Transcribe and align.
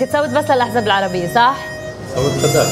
كتسوي 0.00 0.28
بس 0.28 0.50
للأحزاب 0.50 0.86
العربية 0.86 1.34
صح؟ 1.34 1.56
صوت 2.14 2.32
خداش 2.32 2.68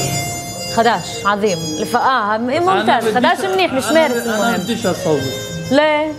خداش 0.75 1.25
عظيم 1.25 1.57
الف... 1.79 1.95
اه 1.95 2.37
ممتاز 2.37 3.17
خداش 3.17 3.39
منيح 3.39 3.73
مش 3.73 3.85
מרץ 3.85 4.23
أنا 4.27 4.35
المهم 4.35 4.61
بديش 4.61 4.85
أصوت 4.85 5.21
ليه? 5.71 6.11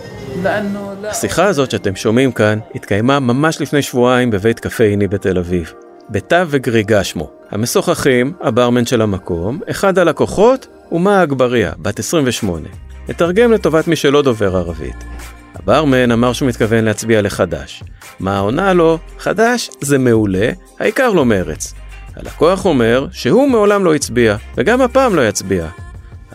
لأنه 0.43 0.93
لا 1.01 1.11
השיחה 1.11 1.45
הזאת 1.45 1.71
שאתם 1.71 1.95
שומעים 1.95 2.31
כאן 2.31 2.59
התקיימה 2.75 3.19
ממש 3.19 3.61
לפני 3.61 3.81
שבועיים 3.81 4.31
בבית 4.31 4.59
קפאיני 4.59 5.07
בתל 5.07 5.37
אביב. 5.37 5.73
בתו 6.09 6.35
וגריגה 6.47 7.03
שמו. 7.03 7.29
המשוחחים, 7.51 8.33
הברמן 8.41 8.85
של 8.85 9.01
המקום, 9.01 9.59
אחד 9.71 9.97
הלקוחות 9.97 10.67
ומה 10.91 11.23
אגבריה, 11.23 11.71
בת 11.79 11.99
28. 11.99 12.67
נתרגם 13.09 13.51
לטובת 13.51 13.87
מי 13.87 13.95
שלא 13.95 14.21
דובר 14.21 14.55
ערבית. 14.57 15.03
הברמן 15.67 16.11
אמר 16.11 16.33
שהוא 16.33 16.49
מתכוון 16.49 16.85
להצביע 16.85 17.21
לחד"ש. 17.21 17.83
מה 18.19 18.39
עונה 18.39 18.73
לו? 18.73 18.97
חד"ש 19.19 19.69
זה 19.81 19.97
מעולה, 19.97 20.49
העיקר 20.79 21.09
לא 21.09 21.25
מרץ. 21.25 21.73
הלקוח 22.15 22.65
אומר 22.65 23.07
שהוא 23.11 23.49
מעולם 23.49 23.85
לא 23.85 23.95
הצביע, 23.95 24.35
וגם 24.57 24.81
הפעם 24.81 25.15
לא 25.15 25.27
יצביע. 25.27 25.67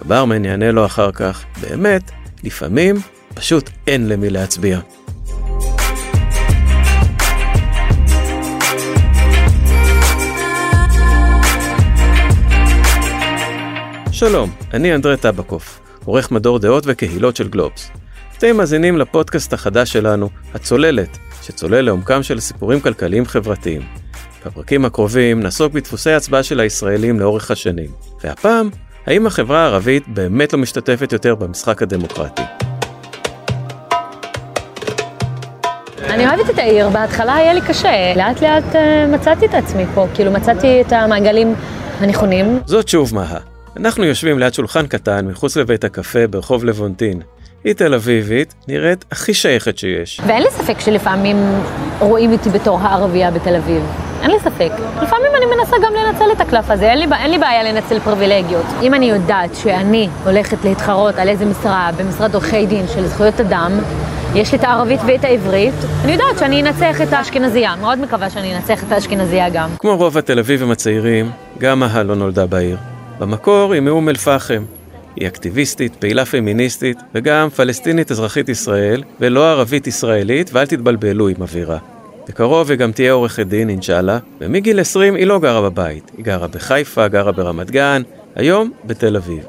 הברמן 0.01 0.45
יענה 0.45 0.70
לו 0.70 0.87
אחר 0.87 1.12
כך, 1.12 1.45
באמת, 1.61 2.11
לפעמים 2.45 2.97
פשוט 3.34 3.70
אין 3.87 4.09
למי 4.09 4.30
להצביע. 4.30 4.80
שלום, 14.12 14.51
אני 14.75 14.95
אנדרי 14.95 15.17
טבקוף, 15.17 15.80
עורך 16.05 16.30
מדור 16.30 16.59
דעות 16.59 16.84
וקהילות 16.87 17.37
של 17.37 17.48
גלובס. 17.48 18.02
אתם 18.45 18.56
מאזינים 18.56 18.98
לפודקאסט 18.98 19.52
החדש 19.52 19.92
שלנו, 19.92 20.28
הצוללת, 20.55 21.19
שצולל 21.42 21.80
לעומקם 21.80 22.23
של 22.23 22.41
סיפורים 22.41 22.80
כלכליים 22.80 23.27
חברתיים. 23.27 23.83
בפרקים 24.46 24.84
הקרובים 24.84 25.41
נעסוק 25.41 25.73
בדפוסי 25.73 26.10
ההצבעה 26.10 26.42
של 26.42 26.60
הישראלים 26.60 27.20
לאורך 27.20 27.50
השנים, 27.50 27.91
והפעם, 28.24 28.70
האם 29.06 29.27
החברה 29.27 29.62
הערבית 29.62 30.08
באמת 30.08 30.52
לא 30.52 30.58
משתתפת 30.58 31.12
יותר 31.12 31.34
במשחק 31.34 31.83
הדמוקרטי. 31.83 32.42
אני 36.00 36.27
אוהבת 36.27 36.50
את 36.50 36.58
העיר, 36.58 36.89
בהתחלה 36.89 37.34
היה 37.34 37.55
לי 37.55 37.61
קשה, 37.61 38.12
לאט 38.17 38.42
לאט 38.42 38.77
אה, 38.77 39.06
מצאתי 39.06 39.47
את 39.47 39.55
עצמי 39.55 39.84
פה, 39.95 40.06
כאילו 40.14 40.33
מצאתי 40.33 40.80
את 40.80 40.92
המעגלים 40.92 41.55
הנכונים. 42.00 42.61
זאת 42.67 42.89
שוב 42.89 43.14
מהה. 43.14 43.39
אנחנו 43.77 44.05
יושבים 44.05 44.39
ליד 44.39 44.55
שולחן 44.55 44.86
קטן 44.86 45.27
מחוץ 45.27 45.56
לבית 45.56 45.84
הקפה 45.84 46.27
ברחוב 46.27 46.64
לבונטין. 46.64 47.22
היא 47.64 47.74
תל 47.74 47.94
אביבית, 47.94 48.55
נראית 48.68 49.05
הכי 49.12 49.34
שייכת 49.34 49.78
שיש. 49.78 50.20
ואין 50.27 50.42
לי 50.42 50.50
ספק 50.50 50.80
שלפעמים 50.80 51.36
רואים 52.00 52.32
אותי 52.32 52.50
בתור 52.50 52.78
הערבייה 52.80 53.30
בתל 53.30 53.56
אביב. 53.56 53.82
אין 54.22 54.30
לי 54.30 54.38
ספק. 54.41 54.70
לפעמים 55.02 55.30
אני 55.36 55.46
מנסה 55.56 55.77
גם 55.84 55.92
לנצל 55.94 56.24
את 56.33 56.40
הקלף 56.40 56.70
הזה, 56.70 56.90
אין 56.90 56.98
לי, 56.98 57.06
אין 57.22 57.30
לי 57.30 57.38
בעיה 57.38 57.72
לנצל 57.72 58.00
פריבילגיות. 58.00 58.66
אם 58.83 58.94
אני 58.94 59.06
יודעת 59.06 59.55
שאני 59.55 60.08
הולכת 60.24 60.64
להתחרות 60.64 61.14
על 61.14 61.28
איזה 61.28 61.44
משרה 61.44 61.90
במשרד 61.96 62.34
עורכי 62.34 62.66
דין 62.66 62.86
של 62.94 63.06
זכויות 63.06 63.40
אדם, 63.40 63.72
יש 64.34 64.52
לי 64.52 64.58
את 64.58 64.64
הערבית 64.64 65.00
ואת 65.06 65.24
העברית, 65.24 65.74
אני 66.05 66.12
יודעת 66.12 66.38
שאני 66.38 66.62
אנצח 66.62 67.02
את 67.02 67.12
האשכנזייה, 67.12 67.77
מאוד 67.77 67.98
מקווה 67.98 68.30
שאני 68.30 68.56
אנצח 68.56 68.84
את 68.84 68.92
האשכנזייה 68.92 69.50
גם. 69.50 69.68
כמו 69.78 69.96
רוב 69.96 70.18
התל 70.18 70.38
אביבים 70.38 70.70
הצעירים, 70.70 71.30
גם 71.58 71.80
מהה 71.80 72.02
לא 72.02 72.14
נולדה 72.14 72.46
בעיר. 72.46 72.77
במקור 73.18 73.72
היא 73.72 73.80
מאום 73.80 74.08
אל-פחם. 74.08 74.62
היא 75.16 75.28
אקטיביסטית, 75.28 75.96
פעילה 75.96 76.24
פמיניסטית, 76.24 76.98
וגם 77.14 77.48
פלסטינית 77.48 78.10
אזרחית 78.10 78.48
ישראל, 78.48 79.02
ולא 79.20 79.50
ערבית 79.50 79.86
ישראלית, 79.86 80.50
ואל 80.52 80.66
תתבלבלו 80.66 81.28
עם 81.28 81.36
אווירה. 81.41 81.78
בקרוב 82.28 82.70
היא 82.70 82.78
גם 82.78 82.92
תהיה 82.92 83.12
עורכת 83.12 83.46
דין, 83.46 83.70
אינשאללה, 83.70 84.18
ומגיל 84.40 84.80
20 84.80 85.14
היא 85.14 85.27
לא 85.27 85.38
גרה 85.38 85.70
בבית. 85.70 86.10
היא 86.16 86.24
גרה 86.24 86.46
בחיפה, 86.46 87.08
גרה 87.08 87.33
ברמת 87.33 87.70
גן, 87.70 88.02
היום 88.34 88.70
בתל 88.84 89.16
אביב. 89.16 89.46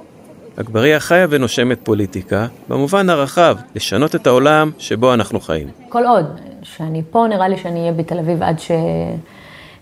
אגבריה 0.55 0.99
חיה 0.99 1.27
ונושמת 1.29 1.79
פוליטיקה, 1.83 2.47
במובן 2.69 3.09
הרחב, 3.09 3.57
לשנות 3.75 4.15
את 4.15 4.27
העולם 4.27 4.71
שבו 4.77 5.13
אנחנו 5.13 5.39
חיים. 5.39 5.67
כל 5.89 6.05
עוד 6.05 6.25
שאני 6.63 7.01
פה, 7.11 7.25
נראה 7.29 7.47
לי 7.47 7.57
שאני 7.57 7.79
אהיה 7.79 7.91
בתל 7.91 8.19
אביב 8.19 8.43
עד 8.43 8.59
ש... 8.59 8.71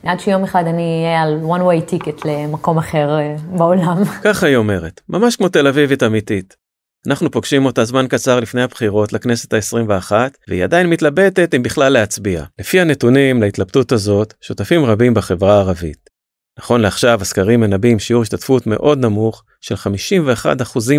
עד 0.03 0.19
שיום 0.19 0.43
אחד 0.43 0.63
אני 0.67 1.03
אהיה 1.05 1.21
על 1.21 1.39
one 1.43 1.61
way 1.61 1.91
ticket 1.91 2.27
למקום 2.27 2.77
אחר 2.77 3.19
אה, 3.19 3.35
בעולם. 3.57 4.03
ככה 4.23 4.47
היא 4.47 4.55
אומרת, 4.55 5.01
ממש 5.09 5.35
כמו 5.35 5.49
תל 5.49 5.67
אביבית 5.67 6.03
אמיתית. 6.03 6.55
אנחנו 7.07 7.31
פוגשים 7.31 7.65
אותה 7.65 7.85
זמן 7.85 8.07
קצר 8.07 8.39
לפני 8.39 8.63
הבחירות 8.63 9.13
לכנסת 9.13 9.53
ה-21, 9.53 10.11
והיא 10.47 10.63
עדיין 10.63 10.89
מתלבטת 10.89 11.55
אם 11.55 11.63
בכלל 11.63 11.93
להצביע. 11.93 12.43
לפי 12.59 12.79
הנתונים 12.79 13.41
להתלבטות 13.41 13.91
הזאת, 13.91 14.33
שותפים 14.41 14.85
רבים 14.85 15.13
בחברה 15.13 15.55
הערבית. 15.55 16.09
נכון 16.59 16.81
לעכשיו, 16.81 17.21
הסקרים 17.21 17.59
מנבאים 17.59 17.99
שיעור 17.99 18.21
השתתפות 18.21 18.67
מאוד 18.67 18.99
נמוך 18.99 19.43
של 19.61 19.75
51% 19.75 19.77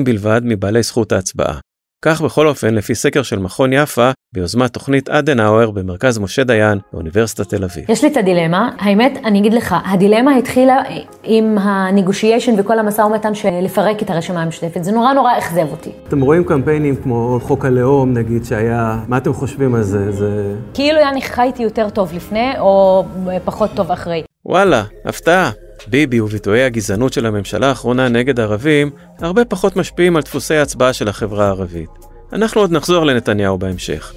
בלבד 0.05 0.41
מבעלי 0.45 0.83
זכות 0.83 1.13
ההצבעה. 1.13 1.59
כך 2.05 2.21
בכל 2.21 2.49
אופן 2.49 2.75
לפי 2.75 2.95
סקר 2.95 3.23
של 3.23 3.39
מכון 3.39 3.73
יפה 3.73 4.11
ביוזמת 4.35 4.73
תוכנית 4.73 5.09
אדנאואר 5.09 5.71
במרכז 5.71 6.19
משה 6.19 6.45
דיין 6.45 6.79
באוניברסיטת 6.93 7.49
תל 7.49 7.65
אביב. 7.65 7.85
יש 7.89 8.05
לי 8.05 8.11
את 8.11 8.17
הדילמה, 8.17 8.71
האמת, 8.79 9.19
אני 9.25 9.39
אגיד 9.39 9.55
לך, 9.55 9.75
הדילמה 9.85 10.37
התחילה 10.37 10.83
עם 11.23 11.59
הנגושיישן 11.59 12.55
וכל 12.59 12.79
המשא 12.79 13.03
ומתן 13.03 13.35
של 13.35 13.49
לפרק 13.63 14.03
את 14.03 14.11
הרשימה 14.11 14.43
המשותפת, 14.43 14.85
זה 14.85 14.93
נורא 14.93 15.13
נורא 15.13 15.39
אכזב 15.39 15.67
אותי. 15.71 15.91
אתם 16.09 16.21
רואים 16.21 16.45
קמפיינים 16.45 16.97
כמו 16.97 17.39
חוק 17.43 17.65
הלאום 17.65 18.13
נגיד 18.13 18.45
שהיה, 18.45 18.99
מה 19.09 19.17
אתם 19.17 19.33
חושבים 19.33 19.75
על 19.75 19.83
זה? 19.83 20.13
זה... 20.13 20.55
כאילו 20.75 20.99
אני 21.09 21.23
חייתי 21.23 21.63
יותר 21.63 21.91
טוב 21.91 22.13
לפני, 22.13 22.59
או 22.59 23.05
פחות 23.45 23.71
טוב 23.75 23.91
אחרי. 23.91 24.23
וואלה, 24.47 24.85
הפתעה. 25.05 25.51
ביבי 25.87 26.21
וביטויי 26.21 26.63
הגזענות 26.63 27.13
של 27.13 27.27
הממשלה 27.27 27.69
האחרונה 27.69 28.09
נגד 28.09 28.41
ערבים 28.41 28.91
הרבה 29.21 29.45
פחות 29.45 29.77
משפיעים 29.77 30.17
על 30.17 30.23
דפוסי 30.23 30.55
ההצבעה 30.55 30.93
של 30.93 31.09
החברה 31.09 31.47
הערבית. 31.47 32.12
אנחנו 32.33 32.61
עוד 32.61 32.73
נחזור 32.73 33.07
לנתניהו 33.07 33.59
בהמשך. 33.59 34.13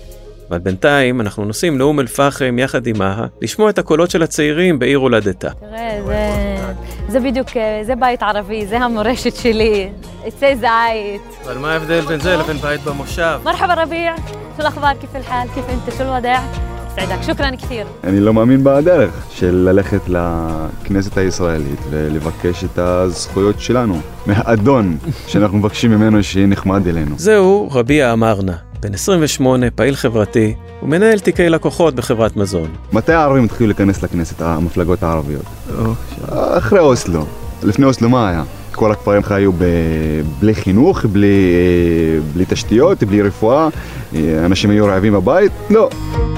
אבל 0.50 0.58
בינתיים 0.58 1.22
אנחנו 1.22 1.46
נוסעים 1.46 1.80
לאום 1.80 2.00
אל-פחם 2.00 2.60
יחד 2.60 2.88
עם 2.88 3.02
עימה, 3.02 3.26
לשמוע 3.42 3.70
את 3.70 3.80
הקולות 3.80 4.12
של 4.12 4.24
הצעירים 4.24 4.80
בעיר 4.80 4.98
הולדתה. 4.98 5.50
תראה, 5.50 6.00
זה, 7.08 7.20
בדיוק, 7.20 7.58
אה, 7.58 7.82
זה 7.84 7.96
בית 7.96 8.24
ערבי, 8.24 8.66
זה 8.66 8.78
המורשת 8.78 9.36
שלי, 9.36 9.90
עצי 10.24 10.56
זית. 10.56 11.46
אבל 11.46 11.58
מה 11.58 11.74
ההבדל 11.74 12.02
בין 12.02 12.20
זה 12.20 12.36
לבין 12.36 12.58
בית 12.58 12.82
במושב? 12.82 13.40
מרחבה 13.44 13.74
רביע, 13.84 14.14
של 14.58 14.68
אכבר, 14.68 14.92
כיף 15.02 15.16
אל-חל, 15.16 15.48
כיף 15.54 15.66
אינטה, 15.70 15.92
של 15.92 16.04
וודע. 16.04 16.40
סעידק, 16.96 17.22
שוכרן 17.22 17.58
כתיר. 17.58 17.88
אני 18.04 18.20
לא 18.20 18.34
מאמין 18.34 18.64
בדרך 18.64 19.26
של 19.30 19.56
ללכת 19.56 20.02
לכנסת 20.08 21.18
הישראלית 21.18 21.80
ולבקש 21.90 22.64
את 22.64 22.78
הזכויות 22.78 23.60
שלנו 23.60 24.00
מהאדון 24.26 24.98
שאנחנו 25.28 25.58
מבקשים 25.58 25.92
ממנו 25.92 26.24
שיהיה 26.24 26.48
נחמד 26.48 26.88
אלינו. 26.88 27.16
זהו 27.18 27.70
רבי 27.72 28.12
אמרנה, 28.12 28.54
בן 28.80 28.94
28, 28.94 29.72
פעיל 29.72 29.96
חברתי, 29.96 30.56
ומנהל 30.84 31.20
תיקי 31.20 31.50
לקוחות 31.50 31.96
בחברת 31.96 32.38
מזון. 32.38 32.68
מתי 32.94 33.14
הערבים 33.14 33.44
התחילו 33.44 33.68
להיכנס 33.68 34.04
לכנסת, 34.04 34.42
המפלגות 34.42 35.04
הערביות? 35.04 35.46
אחרי 36.58 36.80
אוסלו. 36.80 37.26
לפני 37.64 37.86
אוסלו 37.86 38.10
מה 38.10 38.30
היה? 38.30 38.44
כל 38.72 38.92
הכפרים 38.92 39.24
חיו 39.24 39.52
ב... 39.52 39.64
בלי 40.40 40.56
חינוך, 40.56 41.06
בלי... 41.06 41.54
אה, 41.56 42.20
בלי 42.34 42.46
תשתיות, 42.48 43.04
בלי 43.04 43.22
רפואה, 43.22 43.68
אה, 44.16 44.46
אנשים 44.46 44.70
היו 44.70 44.86
רעבים 44.86 45.14
בבית? 45.14 45.52
לא. 45.70 45.90
No. 45.92 46.35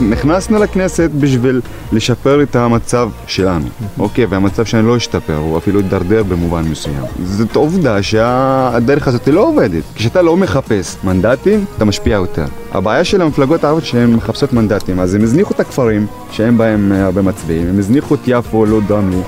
נכנסנו 0.00 0.58
לכנסת 0.58 1.10
בשביל 1.20 1.60
לשפר 1.92 2.42
את 2.42 2.56
המצב 2.56 3.10
שלנו, 3.26 3.66
אוקיי? 3.98 4.24
והמצב 4.24 4.64
שלנו 4.64 4.88
לא 4.88 4.96
השתפר, 4.96 5.36
הוא 5.36 5.58
אפילו 5.58 5.80
הידרדר 5.80 6.22
במובן 6.22 6.62
מסוים. 6.62 7.04
זאת 7.24 7.56
עובדה 7.56 8.02
שהדרך 8.02 9.08
הזאת 9.08 9.28
לא 9.28 9.48
עובדת. 9.48 9.82
כשאתה 9.94 10.22
לא 10.22 10.36
מחפש 10.36 10.96
מנדטים, 11.04 11.64
אתה 11.76 11.84
משפיע 11.84 12.14
יותר. 12.14 12.44
הבעיה 12.72 13.04
של 13.04 13.22
המפלגות 13.22 13.64
הערביות 13.64 13.84
שהן 13.84 14.14
מחפשות 14.14 14.52
מנדטים, 14.52 15.00
אז 15.00 15.14
הם 15.14 15.22
הזניחו 15.22 15.54
את 15.54 15.60
הכפרים 15.60 16.06
שאין 16.30 16.58
בהם 16.58 16.92
אה, 16.92 17.04
הרבה 17.04 17.22
מצביעים, 17.22 17.68
הם 17.68 17.78
הזניחו 17.78 18.14
את 18.14 18.20
יפו, 18.26 18.66
לוד, 18.66 18.92
רמלה, 18.92 19.22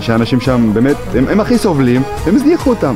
שאנשים 0.00 0.40
שם 0.40 0.70
באמת, 0.74 0.96
הם, 1.14 1.28
הם 1.28 1.40
הכי 1.40 1.58
סובלים, 1.58 2.02
הם 2.26 2.36
הזניחו 2.36 2.70
אותם. 2.70 2.94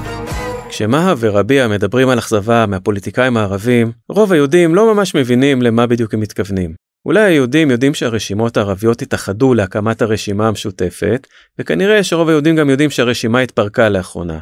כשמהה 0.69 1.14
ורביע 1.19 1.69
מדברים 1.69 2.08
על 2.08 2.19
אכזבה 2.19 2.66
מהפוליטיקאים 2.66 3.37
הערבים, 3.37 3.93
רוב 4.08 4.32
היהודים 4.32 4.75
לא 4.75 4.94
ממש 4.94 5.14
מבינים 5.14 5.62
למה 5.62 5.87
בדיוק 5.87 6.14
הם 6.14 6.20
מתכוונים. 6.20 6.88
אולי 7.06 7.21
היהודים 7.21 7.71
יודעים 7.71 7.95
שהרשימות 7.95 8.56
הערביות 8.56 9.03
התאחדו 9.03 9.55
להקמת 9.55 10.03
הרשימה 10.03 10.49
המשותפת, 10.49 11.27
וכנראה 11.59 12.05
שרוב 12.05 12.29
היהודים 12.29 12.56
גם 12.56 12.71
יודעים 12.71 12.91
שהרשימה 12.91 13.41
התפרקה 13.41 13.89
לאחרונה. 13.89 14.39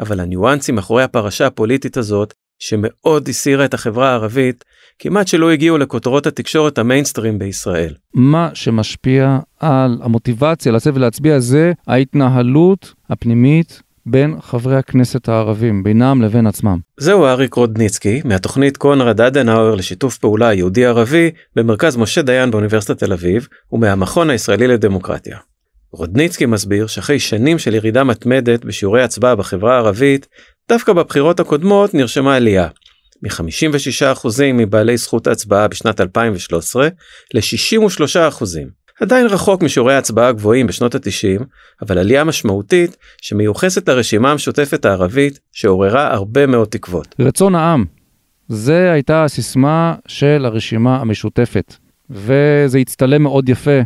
אבל 0.00 0.20
הניואנסים 0.20 0.74
מאחורי 0.74 1.02
הפרשה 1.02 1.46
הפוליטית 1.46 1.96
הזאת, 1.96 2.34
שמאוד 2.58 3.28
הסירה 3.28 3.64
את 3.64 3.74
החברה 3.74 4.10
הערבית, 4.10 4.64
כמעט 4.98 5.28
שלא 5.28 5.50
הגיעו 5.50 5.78
לכותרות 5.78 6.26
התקשורת 6.26 6.78
המיינסטרים 6.78 7.38
בישראל. 7.38 7.94
מה 8.14 8.50
שמשפיע 8.54 9.38
על 9.60 9.98
המוטיבציה 10.02 10.72
לצאת 10.72 10.94
ולהצביע 10.94 11.38
זה 11.38 11.72
ההתנהלות 11.86 12.94
הפנימית 13.10 13.82
בין 14.06 14.40
חברי 14.40 14.76
הכנסת 14.76 15.28
הערבים, 15.28 15.82
בינם 15.82 16.22
לבין 16.22 16.46
עצמם. 16.46 16.78
זהו 16.96 17.24
אריק 17.24 17.54
רודניצקי, 17.54 18.22
מהתוכנית 18.24 18.76
קונרד 18.76 19.20
אדנאואר 19.20 19.74
לשיתוף 19.74 20.18
פעולה 20.18 20.54
יהודי-ערבי 20.54 21.30
במרכז 21.56 21.96
משה 21.96 22.22
דיין 22.22 22.50
באוניברסיטת 22.50 22.98
תל 22.98 23.12
אביב, 23.12 23.48
ומהמכון 23.72 24.30
הישראלי 24.30 24.66
לדמוקרטיה. 24.66 25.38
רודניצקי 25.92 26.46
מסביר 26.46 26.86
שאחרי 26.86 27.18
שנים 27.18 27.58
של 27.58 27.74
ירידה 27.74 28.04
מתמדת 28.04 28.64
בשיעורי 28.64 29.02
הצבעה 29.02 29.36
בחברה 29.36 29.74
הערבית, 29.74 30.26
דווקא 30.68 30.92
בבחירות 30.92 31.40
הקודמות 31.40 31.94
נרשמה 31.94 32.36
עלייה. 32.36 32.68
מ-56% 33.22 34.28
מבעלי 34.54 34.96
זכות 34.96 35.26
ההצבעה 35.26 35.68
בשנת 35.68 36.00
2013 36.00 36.88
ל-63%. 37.34 38.42
עדיין 39.00 39.26
רחוק 39.26 39.62
משיעורי 39.62 39.94
ההצבעה 39.94 40.28
הגבוהים 40.28 40.66
בשנות 40.66 40.94
ה-90, 40.94 41.44
אבל 41.82 41.98
עלייה 41.98 42.24
משמעותית 42.24 42.96
שמיוחסת 43.22 43.88
לרשימה 43.88 44.32
המשותפת 44.32 44.84
הערבית 44.84 45.40
שעוררה 45.52 46.12
הרבה 46.12 46.46
מאוד 46.46 46.68
תקוות. 46.68 47.14
רצון 47.20 47.54
העם, 47.54 47.84
זה 48.48 48.92
הייתה 48.92 49.24
הסיסמה 49.24 49.94
של 50.06 50.42
הרשימה 50.46 50.96
המשותפת, 50.96 51.74
וזה 52.10 52.78
הצטלם 52.78 53.22
מאוד 53.22 53.48
יפה, 53.48 53.80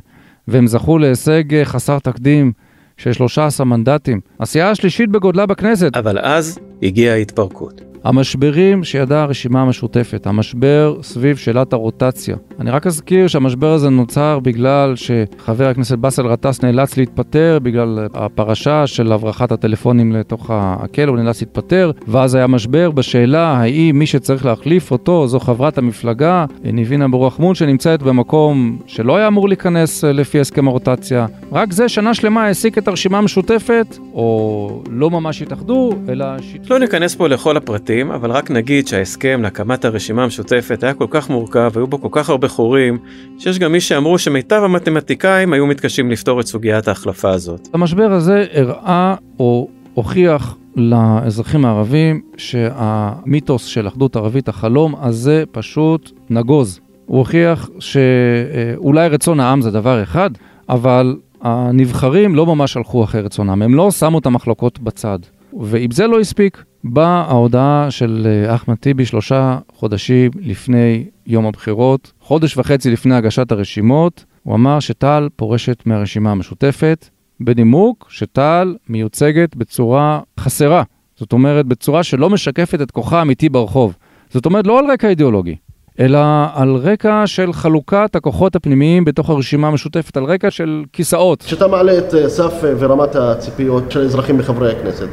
והם 0.48 0.66
זכו 0.66 0.98
להישג 0.98 1.64
חסר 1.64 1.98
תקדים 1.98 2.52
של 2.96 3.12
13 3.12 3.66
מנדטים. 3.66 4.20
הסיעה 4.40 4.70
השלישית 4.70 5.10
בגודלה 5.10 5.46
בכנסת. 5.46 5.96
אבל 5.96 6.18
אז 6.18 6.58
הגיעה 6.82 7.14
ההתפרקות. 7.14 7.87
המשברים 8.04 8.84
שידעה 8.84 9.22
הרשימה 9.22 9.62
המשותפת, 9.62 10.26
המשבר 10.26 10.96
סביב 11.02 11.36
שאלת 11.36 11.72
הרוטציה. 11.72 12.36
אני 12.60 12.70
רק 12.70 12.86
אזכיר 12.86 13.26
שהמשבר 13.26 13.72
הזה 13.72 13.88
נוצר 13.88 14.38
בגלל 14.42 14.94
שחבר 14.96 15.68
הכנסת 15.68 15.98
באסל 15.98 16.28
גטאס 16.32 16.62
נאלץ 16.62 16.96
להתפטר 16.96 17.58
בגלל 17.62 18.06
הפרשה 18.14 18.86
של 18.86 19.12
הברחת 19.12 19.52
הטלפונים 19.52 20.12
לתוך 20.12 20.50
הכלא, 20.54 21.10
הוא 21.10 21.18
נאלץ 21.18 21.40
להתפטר, 21.40 21.90
ואז 22.08 22.34
היה 22.34 22.46
משבר 22.46 22.90
בשאלה 22.90 23.48
האם 23.48 23.98
מי 23.98 24.06
שצריך 24.06 24.46
להחליף 24.46 24.90
אותו 24.90 25.28
זו 25.28 25.40
חברת 25.40 25.78
המפלגה, 25.78 26.44
ניבין 26.64 27.02
אבו 27.02 27.22
רחמון, 27.22 27.54
שנמצאת 27.54 28.02
במקום 28.02 28.78
שלא 28.86 29.16
היה 29.16 29.26
אמור 29.26 29.48
להיכנס 29.48 30.04
לפי 30.04 30.40
הסכם 30.40 30.68
הרוטציה. 30.68 31.26
רק 31.52 31.72
זה 31.72 31.88
שנה 31.88 32.14
שלמה 32.14 32.44
העסיק 32.44 32.78
את 32.78 32.88
הרשימה 32.88 33.18
המשותפת, 33.18 33.98
או 34.14 34.82
לא 34.90 35.10
ממש 35.10 35.42
התאחדו, 35.42 35.92
אלא... 36.08 36.26
לא 36.70 36.78
ניכנס 36.78 37.14
פה 37.14 37.28
לכל 37.28 37.56
הפרטים. 37.56 37.87
פרטים, 37.88 38.10
אבל 38.10 38.30
רק 38.30 38.50
נגיד 38.50 38.88
שההסכם 38.88 39.42
להקמת 39.42 39.84
הרשימה 39.84 40.24
המשותפת 40.24 40.82
היה 40.82 40.94
כל 40.94 41.06
כך 41.10 41.30
מורכב, 41.30 41.70
היו 41.74 41.86
בו 41.86 42.00
כל 42.00 42.08
כך 42.10 42.30
הרבה 42.30 42.48
חורים, 42.48 42.98
שיש 43.38 43.58
גם 43.58 43.72
מי 43.72 43.80
שאמרו 43.80 44.18
שמיטב 44.18 44.62
המתמטיקאים 44.64 45.52
היו 45.52 45.66
מתקשים 45.66 46.10
לפתור 46.10 46.40
את 46.40 46.46
סוגיית 46.46 46.88
ההחלפה 46.88 47.30
הזאת. 47.30 47.68
המשבר 47.74 48.12
הזה 48.12 48.44
הראה 48.52 49.14
או 49.38 49.68
הוכיח 49.94 50.56
לאזרחים 50.76 51.64
הערבים 51.64 52.20
שהמיתוס 52.36 53.64
של 53.64 53.88
אחדות 53.88 54.16
ערבית, 54.16 54.48
החלום 54.48 54.94
הזה 55.00 55.44
פשוט 55.52 56.10
נגוז. 56.30 56.80
הוא 57.06 57.18
הוכיח 57.18 57.70
שאולי 57.78 59.08
רצון 59.08 59.40
העם 59.40 59.62
זה 59.62 59.70
דבר 59.70 60.02
אחד, 60.02 60.30
אבל 60.68 61.16
הנבחרים 61.42 62.34
לא 62.34 62.46
ממש 62.46 62.76
הלכו 62.76 63.04
אחרי 63.04 63.20
רצון 63.20 63.48
העם, 63.48 63.62
הם 63.62 63.74
לא 63.74 63.90
שמו 63.90 64.18
את 64.18 64.26
המחלוקות 64.26 64.78
בצד. 64.78 65.18
ואם 65.60 65.90
זה 65.90 66.06
לא 66.06 66.20
הספיק, 66.20 66.64
באה 66.84 67.24
ההודעה 67.28 67.86
של 67.90 68.26
אה, 68.26 68.54
אחמד 68.54 68.74
טיבי 68.74 69.04
שלושה 69.04 69.58
חודשים 69.74 70.30
לפני 70.40 71.04
יום 71.26 71.46
הבחירות, 71.46 72.12
חודש 72.20 72.56
וחצי 72.56 72.90
לפני 72.90 73.14
הגשת 73.14 73.52
הרשימות, 73.52 74.24
הוא 74.42 74.54
אמר 74.54 74.80
שטל 74.80 75.28
פורשת 75.36 75.82
מהרשימה 75.86 76.30
המשותפת, 76.30 77.08
בנימוק 77.40 78.06
שטל 78.10 78.76
מיוצגת 78.88 79.56
בצורה 79.56 80.20
חסרה. 80.40 80.82
זאת 81.16 81.32
אומרת, 81.32 81.66
בצורה 81.66 82.02
שלא 82.02 82.30
משקפת 82.30 82.82
את 82.82 82.90
כוחה 82.90 83.18
האמיתי 83.18 83.48
ברחוב. 83.48 83.94
זאת 84.30 84.46
אומרת, 84.46 84.66
לא 84.66 84.78
על 84.78 84.90
רקע 84.90 85.08
אידיאולוגי, 85.08 85.56
אלא 86.00 86.18
על 86.54 86.74
רקע 86.74 87.22
של 87.26 87.52
חלוקת 87.52 88.16
הכוחות 88.16 88.56
הפנימיים 88.56 89.04
בתוך 89.04 89.30
הרשימה 89.30 89.68
המשותפת, 89.68 90.16
על 90.16 90.24
רקע 90.24 90.50
של 90.50 90.84
כיסאות. 90.92 91.42
כשאתה 91.42 91.66
מעלה 91.66 91.98
את 91.98 92.14
אה, 92.14 92.28
סף 92.28 92.64
אה, 92.64 92.72
ורמת 92.78 93.16
הציפיות 93.16 93.92
של 93.92 94.00
האזרחים 94.00 94.38
מחברי 94.38 94.72
הכנסת, 94.72 95.08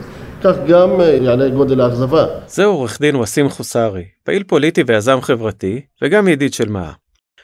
כך 0.45 0.56
גם 0.68 1.01
אה, 1.01 1.18
יעלה 1.21 1.50
גודל 1.50 1.81
האכזבה. 1.81 2.25
זהו 2.47 2.71
עורך 2.71 3.01
דין 3.01 3.15
וסים 3.15 3.50
חוסרי, 3.50 4.03
פעיל 4.24 4.44
פוליטי 4.44 4.83
ויזם 4.88 5.21
חברתי, 5.21 5.81
וגם 6.01 6.27
ידיד 6.27 6.53
של 6.53 6.69
מה. 6.69 6.92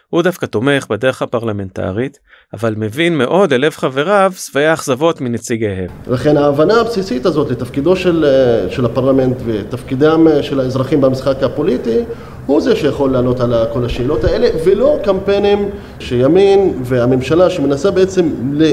הוא 0.09 0.21
דווקא 0.21 0.45
תומך 0.45 0.87
בדרך 0.89 1.21
הפרלמנטרית, 1.21 2.19
אבל 2.53 2.75
מבין 2.77 3.17
מאוד 3.17 3.53
ללב 3.53 3.71
חבריו 3.71 4.33
שבעי 4.35 4.65
האכזבות 4.65 5.21
מנציגיהם. 5.21 5.87
לכן 6.07 6.37
ההבנה 6.37 6.73
הבסיסית 6.81 7.25
הזאת 7.25 7.51
לתפקידו 7.51 7.95
של, 7.95 8.25
אה, 8.25 8.71
של 8.71 8.85
הפרלמנט 8.85 9.37
ותפקידם 9.45 10.27
אה, 10.27 10.43
של 10.43 10.59
האזרחים 10.59 11.01
במשחק 11.01 11.43
הפוליטי, 11.43 11.99
הוא 12.45 12.61
זה 12.61 12.75
שיכול 12.75 13.11
לענות 13.11 13.39
על 13.39 13.53
כל 13.73 13.85
השאלות 13.85 14.23
האלה, 14.23 14.47
ולא 14.65 14.99
קמפיינים 15.03 15.69
שימין 15.99 16.79
והממשלה 16.83 17.49
שמנסה 17.49 17.91
בעצם 17.91 18.29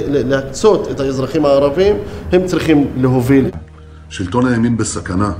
להקצות 0.08 0.90
את 0.90 1.00
האזרחים 1.00 1.44
הערבים, 1.44 1.96
הם 2.32 2.46
צריכים 2.46 2.86
להוביל. 2.96 3.50
שלטון 4.10 4.46
הימין 4.46 4.76
בסכנה. 4.76 5.32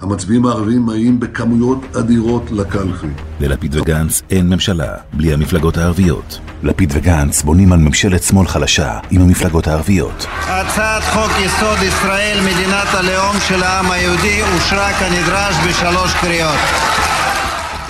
המצביעים 0.00 0.46
הערבים 0.46 0.86
מגיעים 0.86 1.20
בכמויות 1.20 1.96
אדירות 1.96 2.50
לקלפי. 2.50 3.06
ללפיד 3.40 3.74
וגנץ 3.74 4.22
אין 4.30 4.48
ממשלה 4.48 4.94
בלי 5.12 5.32
המפלגות 5.32 5.76
הערביות. 5.76 6.38
לפיד 6.62 6.92
וגנץ 6.94 7.42
בונים 7.42 7.72
על 7.72 7.78
ממשלת 7.78 8.22
שמאל 8.22 8.46
חלשה 8.46 8.98
עם 9.10 9.22
המפלגות 9.22 9.66
הערביות. 9.66 10.26
הצעת 10.42 11.02
חוק 11.02 11.32
יסוד 11.44 11.78
ישראל, 11.82 12.38
מדינת 12.40 12.88
הלאום 12.94 13.36
של 13.48 13.62
העם 13.62 13.90
היהודי, 13.90 14.42
אושרה 14.54 14.92
כנדרש 14.92 15.54
בשלוש 15.68 16.14
קריאות. 16.20 16.58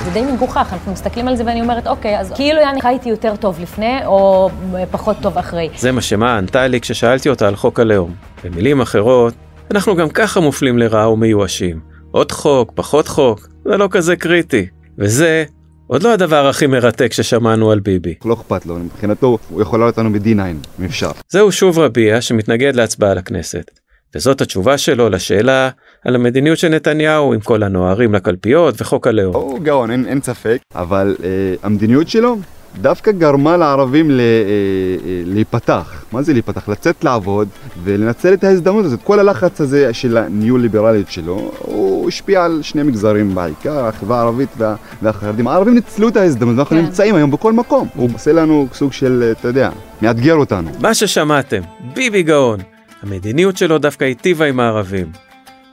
זה 0.05 0.11
די 0.11 0.23
מגוחך, 0.23 0.69
אנחנו 0.73 0.93
מסתכלים 0.93 1.29
על 1.29 1.37
זה 1.37 1.45
ואני 1.47 1.61
אומרת, 1.61 1.87
אוקיי, 1.87 2.21
אז 2.21 2.33
כאילו 2.37 2.61
אני 2.71 2.81
חייתי 2.81 3.09
יותר 3.09 3.37
טוב 3.37 3.61
לפני, 3.61 4.07
או 4.07 4.51
פחות 4.91 5.17
טוב 5.23 5.39
אחרי. 5.39 5.69
זה 5.79 5.93
מה 5.93 6.01
שמה 6.01 6.39
ענתה 6.39 6.67
לי 6.67 6.81
כששאלתי 6.81 7.29
אותה 7.29 7.49
על 7.49 7.57
חוק 7.57 7.81
הלאום. 7.81 8.15
במילים 8.45 8.81
אחרות, 8.81 9.35
אנחנו 9.71 9.97
גם 9.97 10.09
ככה 10.09 10.41
מופלים 10.41 10.79
לרעה 10.79 11.11
ומיואשים. 11.11 11.81
עוד 12.11 12.33
חוק, 12.33 12.73
פחות 12.75 13.09
חוק, 13.09 13.49
זה 13.65 13.77
לא 13.77 13.89
כזה 13.91 14.17
קריטי. 14.17 14.67
וזה 14.99 15.45
עוד 15.87 16.03
לא 16.03 16.13
הדבר 16.13 16.47
הכי 16.47 16.67
מרתק 16.67 17.13
ששמענו 17.13 17.71
על 17.71 17.81
ביבי. 17.81 18.15
לא 18.25 18.35
אכפת 18.35 18.67
לו, 18.67 18.75
מבחינתו 18.79 19.39
הוא 19.49 19.63
יכול 19.63 19.79
לעלות 19.79 19.99
לנו 19.99 20.13
ב-D9, 20.13 20.41
אם 20.81 20.85
אפשר. 20.85 21.11
זהו 21.29 21.53
שוב 21.53 21.79
רביע 21.79 22.21
שמתנגד 22.21 22.77
להצבעה 22.77 23.15
לכנסת. 23.15 23.71
וזאת 24.15 24.41
התשובה 24.41 24.79
שלו 24.79 25.09
לשאלה 25.09 25.71
על 26.05 26.15
המדיניות 26.15 26.59
של 26.59 26.69
נתניהו 26.69 27.35
עם 27.35 27.41
כל 27.41 27.63
הנוערים 27.63 28.15
לקלפיות 28.15 28.75
וחוק 28.81 29.07
הלאום. 29.07 29.35
הוא 29.35 29.61
גאון, 29.61 29.91
אין, 29.91 30.07
אין 30.07 30.23
ספק, 30.23 30.59
אבל 30.75 31.17
אה, 31.25 31.29
המדיניות 31.63 32.09
שלו 32.09 32.37
דווקא 32.79 33.13
גרמה 33.13 33.57
לערבים 33.57 34.11
ל, 34.11 34.21
אה, 34.21 34.25
אה, 34.25 35.23
להיפתח. 35.25 36.05
מה 36.13 36.23
זה 36.23 36.33
להיפתח? 36.33 36.69
לצאת 36.69 37.05
לעבוד 37.05 37.49
ולנצל 37.85 38.33
את 38.33 38.45
ההזדמנות 38.45 38.85
הזאת. 38.85 39.01
כל 39.05 39.19
הלחץ 39.19 39.61
הזה 39.61 39.95
של 39.95 40.17
הניו-ליברליות 40.17 41.11
שלו, 41.11 41.53
הוא 41.59 42.09
השפיע 42.09 42.45
על 42.45 42.61
שני 42.63 42.83
מגזרים 42.83 43.35
בעיקר, 43.35 43.87
החברה 43.87 44.19
הערבית 44.19 44.49
וה, 44.59 44.75
והחרדים. 45.03 45.49
הערבים 45.49 45.75
ניצלו 45.75 46.09
את 46.09 46.17
ההזדמנות, 46.17 46.57
ואנחנו 46.57 46.77
כן. 46.77 46.83
נמצאים 46.83 47.15
היום 47.15 47.31
בכל 47.31 47.53
מקום. 47.53 47.89
הוא 47.95 48.11
עושה 48.15 48.33
לנו 48.33 48.69
סוג 48.73 48.93
של, 48.93 49.33
אתה 49.41 49.49
יודע, 49.49 49.71
מאתגר 50.03 50.35
אותנו. 50.35 50.71
מה 50.81 50.95
ששמעתם, 50.95 51.61
ביבי 51.95 52.23
גאון. 52.23 52.61
המדיניות 53.03 53.57
שלו 53.57 53.79
דווקא 53.79 54.05
היטיבה 54.05 54.47
עם 54.47 54.61
הערבים. 54.61 55.07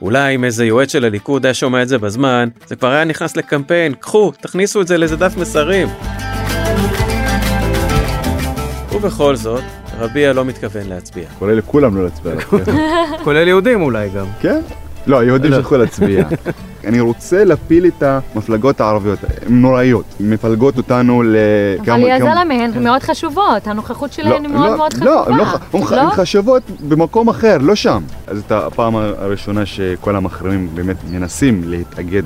אולי 0.01 0.36
אם 0.36 0.43
איזה 0.43 0.65
יועץ 0.65 0.91
של 0.91 1.05
הליכוד 1.05 1.45
היה 1.45 1.53
שומע 1.53 1.81
את 1.81 1.88
זה 1.88 1.98
בזמן, 1.98 2.50
זה 2.67 2.75
כבר 2.75 2.88
היה 2.88 3.05
נכנס 3.05 3.38
לקמפיין, 3.38 3.93
קחו, 3.93 4.31
תכניסו 4.41 4.81
את 4.81 4.88
זה 4.88 4.98
לאיזה 4.98 5.15
דף 5.15 5.38
מסרים. 5.38 5.88
ובכל 8.94 9.36
זאת, 9.36 9.63
רביע 10.00 10.34
לא 10.34 10.46
מתכוון 10.46 10.88
להצביע. 10.88 11.25
כולל 11.39 11.53
לכולם 11.53 11.98
לא 11.98 12.03
להצביע. 12.03 12.34
כולל 13.24 13.48
יהודים 13.48 13.82
אולי 13.82 14.10
גם. 14.10 14.25
כן? 14.42 14.62
לא, 15.08 15.20
היהודים 15.20 15.51
לא. 15.51 15.58
שלחו 15.58 15.77
להצביע. 15.77 16.25
אני 16.88 17.00
רוצה 17.00 17.44
להפיל 17.44 17.86
את 17.86 18.03
המפלגות 18.03 18.82
הערביות, 18.82 19.20
הן 19.24 19.62
נוראיות, 19.62 20.06
מפלגות 20.20 20.77
אותנו 20.77 21.24
ל... 21.24 21.36
אבל 21.80 22.01
יזלה 22.08 22.44
מהן 22.44 22.84
מאוד 22.84 23.03
חשובות, 23.03 23.68
הנוכחות 23.68 24.13
שלהן 24.13 24.44
היא 24.46 24.53
מאוד 24.53 24.75
מאוד 24.77 24.94
חשובה. 24.94 25.25
לא, 25.30 26.00
הן 26.01 26.10
חשובות 26.12 26.63
במקום 26.88 27.30
אחר, 27.30 27.58
לא 27.62 27.75
שם. 27.75 28.03
אז 28.27 28.38
זאת 28.38 28.51
הפעם 28.51 28.96
הראשונה 28.96 29.65
שכל 29.65 30.15
המחרימים 30.15 30.70
באמת 30.75 30.98
מנסים 31.12 31.62
להתאגד 31.65 32.24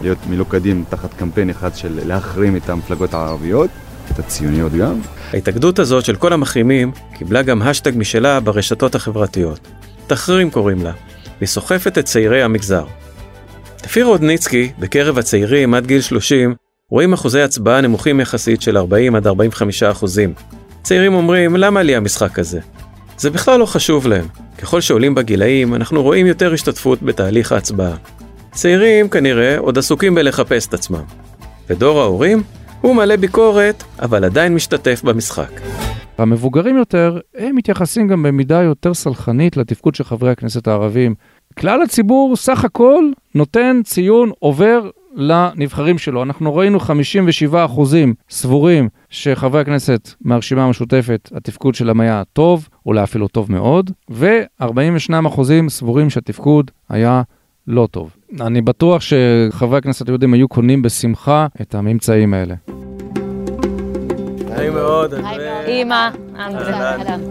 ולהיות 0.00 0.18
מלוכדים 0.30 0.84
תחת 0.88 1.14
קמפיין 1.14 1.50
אחד 1.50 1.76
של 1.76 2.00
להחרים 2.06 2.56
את 2.56 2.68
המפלגות 2.68 3.14
הערביות. 3.14 3.70
את 4.12 4.18
הציוניות 4.18 4.72
גם. 4.72 5.00
ההתאגדות 5.32 5.78
הזאת 5.78 6.04
של 6.04 6.16
כל 6.16 6.32
המחרימים 6.32 6.92
קיבלה 7.14 7.42
גם 7.42 7.62
השטג 7.62 7.92
משלה 7.96 8.40
ברשתות 8.40 8.94
החברתיות. 8.94 9.60
תחרים 10.06 10.50
קוראים 10.50 10.84
לה, 10.84 10.92
והיא 11.38 11.48
סוחפת 11.48 11.98
את 11.98 12.04
צעירי 12.04 12.42
המגזר. 12.42 12.84
לפי 13.84 14.02
רודניצקי, 14.02 14.72
בקרב 14.78 15.18
הצעירים 15.18 15.74
עד 15.74 15.86
גיל 15.86 16.00
30, 16.00 16.54
רואים 16.90 17.12
אחוזי 17.12 17.40
הצבעה 17.40 17.80
נמוכים 17.80 18.20
יחסית 18.20 18.62
של 18.62 18.78
40 18.78 19.14
עד 19.14 19.26
45 19.26 19.82
אחוזים. 19.82 20.34
צעירים 20.82 21.14
אומרים, 21.14 21.56
למה 21.56 21.82
לי 21.82 21.96
המשחק 21.96 22.38
הזה? 22.38 22.60
זה 23.18 23.30
בכלל 23.30 23.58
לא 23.58 23.66
חשוב 23.66 24.06
להם. 24.06 24.26
ככל 24.58 24.80
שעולים 24.80 25.14
בגילאים, 25.14 25.74
אנחנו 25.74 26.02
רואים 26.02 26.26
יותר 26.26 26.52
השתתפות 26.52 27.02
בתהליך 27.02 27.52
ההצבעה. 27.52 27.96
צעירים 28.56 29.08
כנראה 29.08 29.58
עוד 29.58 29.78
עסוקים 29.78 30.14
בלחפש 30.14 30.66
את 30.66 30.74
עצמם. 30.74 31.02
ודור 31.68 32.00
ההורים? 32.00 32.42
הוא 32.80 32.96
מלא 32.96 33.16
ביקורת, 33.16 33.84
אבל 33.98 34.24
עדיין 34.24 34.54
משתתף 34.54 35.02
במשחק. 35.04 35.50
המבוגרים 36.18 36.76
יותר, 36.76 37.18
הם 37.34 37.56
מתייחסים 37.56 38.08
גם 38.08 38.22
במידה 38.22 38.62
יותר 38.62 38.94
סלחנית 38.94 39.56
לתפקוד 39.56 39.94
של 39.94 40.04
חברי 40.04 40.30
הכנסת 40.30 40.68
הערבים. 40.68 41.14
כלל 41.58 41.82
הציבור 41.82 42.36
סך 42.36 42.64
הכל 42.64 43.04
נותן 43.34 43.80
ציון 43.84 44.30
עובר 44.38 44.90
לנבחרים 45.14 45.98
שלו. 45.98 46.22
אנחנו 46.22 46.56
ראינו 46.56 46.80
57 46.80 47.64
אחוזים 47.64 48.14
סבורים 48.30 48.88
שחברי 49.10 49.60
הכנסת 49.60 50.10
מהרשימה 50.20 50.64
המשותפת, 50.64 51.30
התפקוד 51.34 51.74
שלהם 51.74 52.00
היה 52.00 52.22
טוב, 52.32 52.68
אולי 52.86 53.02
אפילו 53.02 53.28
טוב 53.28 53.52
מאוד, 53.52 53.90
ו-42 54.10 55.26
אחוזים 55.26 55.68
סבורים 55.68 56.10
שהתפקוד 56.10 56.70
היה 56.88 57.22
לא 57.68 57.88
טוב. 57.90 58.10
אני 58.40 58.60
בטוח 58.60 59.02
שחברי 59.02 59.78
הכנסת 59.78 60.08
היהודים 60.08 60.34
היו 60.34 60.48
קונים 60.48 60.82
בשמחה 60.82 61.46
את 61.60 61.74
הממצאים 61.74 62.34
האלה. 62.34 62.54
נעים 64.50 64.72
מאוד, 64.72 65.14
אימא, 65.66 66.08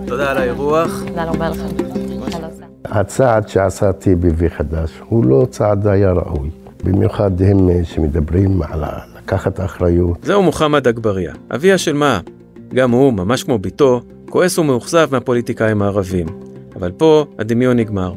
תודה 0.07 0.31
על 0.31 0.37
האירוח. 0.37 1.03
תודה 1.07 1.23
רבה 1.23 1.49
לכם. 1.49 1.65
הצעד 2.85 3.47
שעשה 3.47 3.93
טיבי 3.93 4.27
וחדש 4.37 4.91
הוא 5.09 5.25
לא 5.25 5.47
צעד 5.49 5.87
היה 5.87 6.11
ראוי. 6.11 6.49
במיוחד 6.83 7.41
הם 7.41 7.83
שמדברים 7.83 8.61
על 8.61 8.83
לקחת 9.17 9.59
אחריות. 9.59 10.17
זהו 10.23 10.43
מוחמד 10.43 10.87
אגבריה, 10.87 11.33
אביה 11.55 11.77
של 11.77 11.93
מה? 11.93 12.19
גם 12.73 12.91
הוא, 12.91 13.13
ממש 13.13 13.43
כמו 13.43 13.59
בתו, 13.59 14.01
כועס 14.29 14.57
ומאוכזב 14.57 15.07
מהפוליטיקאים 15.11 15.81
הערבים. 15.81 16.25
אבל 16.75 16.91
פה 16.91 17.25
הדמיון 17.39 17.77
נגמר. 17.77 18.13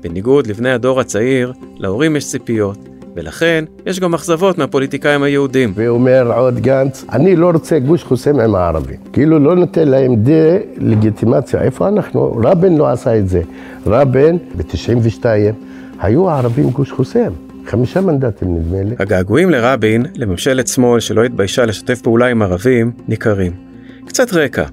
בניגוד 0.00 0.46
לבני 0.46 0.70
הדור 0.70 1.00
הצעיר, 1.00 1.52
להורים 1.76 2.16
יש 2.16 2.26
ציפיות, 2.26 2.78
ולכן 3.16 3.64
יש 3.86 4.00
גם 4.00 4.14
אכזבות 4.14 4.58
מהפוליטיקאים 4.58 5.22
היהודים. 5.22 5.72
ואומר 5.74 6.32
עוד 6.36 6.60
גנץ, 6.60 7.04
אני 7.12 7.36
לא 7.36 7.50
רוצה 7.50 7.78
גוש 7.78 8.04
חוסם 8.04 8.40
עם 8.40 8.54
הערבים. 8.54 8.96
כאילו 9.12 9.38
לא 9.38 9.56
נותן 9.56 9.88
להם 9.88 10.16
דה-לגיטימציה. 10.16 11.62
איפה 11.62 11.88
אנחנו? 11.88 12.40
רבין 12.44 12.76
לא 12.76 12.88
עשה 12.88 13.18
את 13.18 13.28
זה. 13.28 13.42
רבין, 13.86 14.38
ב-92, 14.56 15.24
היו 16.00 16.30
הערבים 16.30 16.70
גוש 16.70 16.92
חוסם. 16.92 17.32
חמישה 17.66 18.00
מנדטים 18.00 18.56
נדמה 18.56 18.82
לי. 18.82 18.94
הגעגועים 18.98 19.50
לרבין, 19.50 20.06
לממשלת 20.14 20.68
שמאל 20.68 21.00
שלא 21.00 21.24
התביישה 21.24 21.64
לשתף 21.66 22.00
פעולה 22.02 22.26
עם 22.26 22.42
ערבים, 22.42 22.92
ניכרים. 23.08 23.52
קצת 24.06 24.32
רקע. 24.32 24.64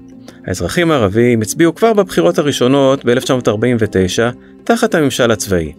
האזרחים 0.46 0.90
הערבים 0.90 1.42
הצביעו 1.42 1.74
כבר 1.74 1.92
בבחירות 1.92 2.38
הראשונות 2.38 3.04
ב-1949 3.04 4.34
תחת 4.64 4.94
הממשל 4.94 5.30
הצבאי. 5.30 5.72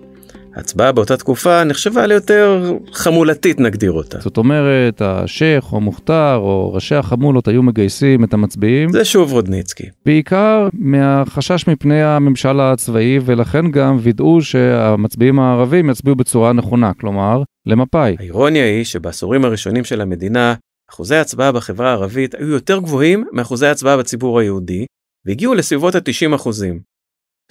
ההצבעה 0.55 0.91
באותה 0.91 1.17
תקופה 1.17 1.63
נחשבה 1.63 2.05
ליותר 2.05 2.74
חמולתית 2.93 3.59
נגדיר 3.59 3.91
אותה. 3.91 4.19
זאת 4.19 4.38
אומרת, 4.38 5.01
השייח 5.01 5.74
או 5.74 5.81
מוכתר 5.81 6.36
או 6.36 6.74
ראשי 6.74 6.95
החמולות 6.95 7.47
היו 7.47 7.63
מגייסים 7.63 8.24
את 8.24 8.33
המצביעים. 8.33 8.89
זה 8.91 9.05
שוב 9.05 9.31
רודניצקי. 9.31 9.83
בעיקר 10.05 10.67
מהחשש 10.74 11.67
מפני 11.67 12.03
הממשל 12.03 12.59
הצבאי, 12.59 13.19
ולכן 13.25 13.71
גם 13.71 13.97
וידאו 14.01 14.41
שהמצביעים 14.41 15.39
הערבים 15.39 15.89
יצביעו 15.89 16.15
בצורה 16.15 16.53
נכונה, 16.53 16.91
כלומר, 16.93 17.43
למפא"י. 17.65 18.15
האירוניה 18.19 18.65
היא 18.65 18.83
שבעשורים 18.83 19.45
הראשונים 19.45 19.83
של 19.83 20.01
המדינה, 20.01 20.53
אחוזי 20.89 21.15
ההצבעה 21.15 21.51
בחברה 21.51 21.89
הערבית 21.89 22.36
היו 22.36 22.48
יותר 22.48 22.79
גבוהים 22.79 23.25
מאחוזי 23.32 23.67
ההצבעה 23.67 23.98
בציבור 23.98 24.39
היהודי, 24.39 24.86
והגיעו 25.25 25.53
לסביבות 25.56 25.96
ה-90 25.96 26.36
אחוזים. 26.36 26.79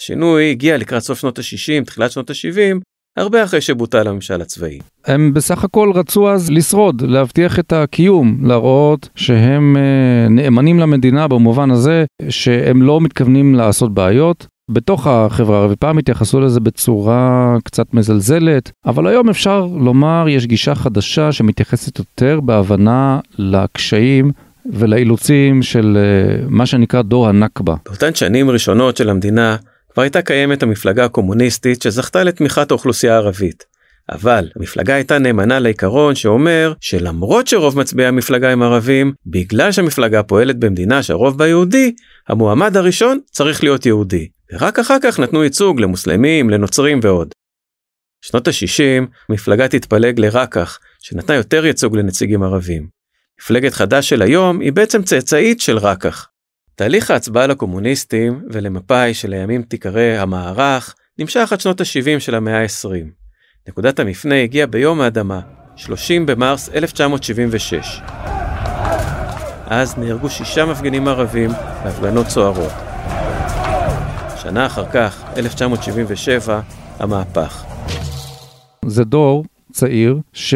השינוי 0.01 0.51
הגיע 0.51 0.79
לקראת 0.79 1.03
סוף 1.03 1.19
שנות 1.21 1.39
ה-60, 1.39 1.85
תחילת 1.85 2.11
שנות 2.11 2.31
ה-70, 2.31 2.81
הרבה 3.17 3.45
אחרי 3.45 3.61
שבוטל 3.61 4.09
הממשל 4.09 4.41
הצבאי. 4.41 4.79
הם 5.05 5.35
בסך 5.35 5.65
הכל 5.65 5.93
רצו 5.95 6.31
אז 6.31 6.51
לשרוד, 6.51 7.03
להבטיח 7.03 7.59
את 7.59 7.73
הקיום, 7.73 8.47
להראות 8.47 9.09
שהם 9.15 9.77
אה, 9.77 10.29
נאמנים 10.31 10.79
למדינה 10.81 11.29
במובן 11.29 11.71
הזה 11.71 12.05
שהם 12.29 12.83
לא 12.83 13.01
מתכוונים 13.01 13.55
לעשות 13.55 13.95
בעיות. 13.95 14.47
בתוך 14.71 15.07
החברה 15.07 15.59
הערבית, 15.59 15.79
פעם 15.79 15.99
התייחסו 15.99 16.41
לזה 16.41 16.61
בצורה 16.61 17.57
קצת 17.65 17.95
מזלזלת, 17.95 18.71
אבל 18.87 19.07
היום 19.07 19.29
אפשר 19.29 19.69
לומר 19.81 20.27
יש 20.29 20.47
גישה 20.47 20.75
חדשה 20.75 21.33
שמתייחסת 21.33 21.99
יותר 21.99 22.41
בהבנה 22.41 23.21
לקשיים 23.39 24.31
ולאילוצים 24.73 25.63
של 25.63 25.99
אה, 26.01 26.47
מה 26.49 26.67
שנקרא 26.67 27.03
דור 27.03 27.29
הנכבה. 27.29 27.75
באותן 27.85 28.15
שנים 28.15 28.51
ראשונות 28.51 28.97
של 28.97 29.11
המדינה, 29.11 29.57
כבר 29.93 30.03
הייתה 30.03 30.23
קיימת 30.23 30.63
המפלגה 30.63 31.05
הקומוניסטית 31.05 31.83
שזכתה 31.83 32.25
לתמיכת 32.25 32.71
האוכלוסייה 32.71 33.15
הערבית. 33.15 33.65
אבל 34.13 34.49
המפלגה 34.57 34.95
הייתה 34.95 35.19
נאמנה 35.19 35.59
לעיקרון 35.59 36.15
שאומר 36.15 36.73
שלמרות 36.81 37.47
שרוב 37.47 37.79
מצביעי 37.79 38.09
המפלגה 38.09 38.51
הם 38.51 38.63
ערבים, 38.63 39.13
בגלל 39.27 39.73
שהמפלגה 39.73 40.23
פועלת 40.23 40.59
במדינה 40.59 41.03
שהרוב 41.03 41.39
בה 41.39 41.47
יהודי, 41.47 41.95
המועמד 42.29 42.77
הראשון 42.77 43.19
צריך 43.31 43.63
להיות 43.63 43.87
יהודי. 43.87 44.29
ורק 44.53 44.79
אחר 44.79 44.97
כך 45.03 45.21
נתנו 45.21 45.45
ייצוג 45.45 45.81
למוסלמים, 45.81 46.51
לנוצרים 46.51 47.01
ועוד. 47.03 47.29
שנות 48.21 48.49
ה-60, 48.49 49.07
המפלגה 49.29 49.69
תתפלג 49.69 50.21
לרקח, 50.21 50.79
שנתנה 51.03 51.37
יותר 51.37 51.67
ייצוג 51.67 51.97
לנציגים 51.97 52.43
ערבים. 52.43 52.89
מפלגת 53.41 53.75
חד"ש 53.75 54.09
של 54.09 54.23
היום 54.23 54.61
היא 54.61 54.73
בעצם 54.73 55.03
צאצאית 55.03 55.61
של 55.61 55.79
רקח. 55.79 56.29
תהליך 56.75 57.11
ההצבעה 57.11 57.47
לקומוניסטים 57.47 58.43
ולמפא"י 58.51 59.15
שלימים 59.15 59.63
תיקרא 59.63 60.21
המערך 60.21 60.95
נמשך 61.19 61.53
עד 61.53 61.61
שנות 61.61 61.81
ה-70 61.81 62.21
של 62.21 62.35
המאה 62.35 62.63
ה-20. 62.63 63.07
נקודת 63.69 63.99
המפנה 63.99 64.43
הגיעה 64.43 64.67
ביום 64.67 65.01
האדמה, 65.01 65.41
30 65.77 66.27
במרס 66.27 66.69
1976. 66.69 68.01
אז 69.67 69.99
נהרגו 69.99 70.31
שישה 70.31 70.65
מפגינים 70.65 71.09
ערבים 71.09 71.51
בהפגנות 71.85 72.27
סוערות. 72.27 72.86
שנה 74.49 74.67
אחר 74.67 74.85
כך, 74.93 75.25
1977, 75.37 76.61
המהפך. 76.99 77.65
זה 78.85 79.05
דור 79.05 79.45
צעיר 79.73 80.21
ש... 80.33 80.55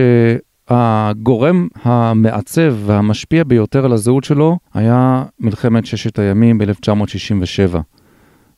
הגורם 0.69 1.69
המעצב 1.83 2.75
והמשפיע 2.87 3.45
ביותר 3.45 3.85
על 3.85 3.93
הזהות 3.93 4.25
שלו 4.25 4.59
היה 4.75 5.25
מלחמת 5.41 5.87
ששת 5.87 6.19
הימים 6.19 6.59
ב-1967. 6.59 7.79